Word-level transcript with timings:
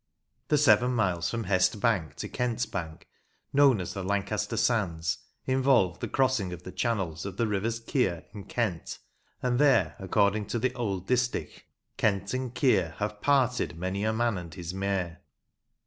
The 0.47 0.57
seven 0.57 0.95
miles 0.95 1.29
from 1.29 1.43
Hest 1.43 1.79
Bank 1.79 2.15
to 2.15 2.27
Kent's 2.27 2.65
Bank, 2.65 3.07
known 3.53 3.79
as 3.79 3.93
the 3.93 4.03
Lancaster 4.03 4.57
sands, 4.57 5.19
involved 5.45 6.01
the 6.01 6.07
crossing 6.07 6.51
of 6.51 6.63
the 6.63 6.71
channels 6.71 7.23
of 7.23 7.37
the 7.37 7.45
rivers 7.45 7.79
Keer 7.79 8.25
and 8.33 8.49
Kent, 8.49 8.97
and 9.43 9.59
there, 9.59 9.95
according 9.99 10.47
to 10.47 10.57
the 10.57 10.73
old 10.73 11.07
distich, 11.07 11.61
Kent 11.97 12.33
and 12.33 12.55
Keer 12.55 12.95
Have 12.97 13.21
parted 13.21 13.77
many 13.77 14.03
a 14.03 14.11
man 14.11 14.39
and 14.39 14.51
his 14.51 14.73
mare. 14.73 15.21